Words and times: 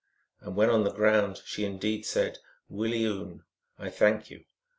And 0.39 0.55
when 0.55 0.71
on 0.71 0.83
the 0.83 0.91
ground 0.91 1.43
she 1.45 1.63
indeed 1.63 2.07
said," 2.07 2.39
Willee 2.71 3.05
oon,"" 3.05 3.43
I 3.77 3.91
thank 3.91 4.31
you" 4.31 4.39
(P.) 4.39 4.45